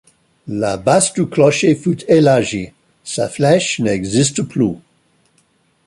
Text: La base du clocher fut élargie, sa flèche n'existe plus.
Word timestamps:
La 0.47 0.77
base 0.77 1.13
du 1.13 1.27
clocher 1.27 1.75
fut 1.75 2.09
élargie, 2.11 2.71
sa 3.03 3.29
flèche 3.29 3.79
n'existe 3.79 4.41
plus. 4.41 4.77